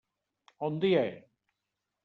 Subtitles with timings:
[0.69, 1.05] Òndia!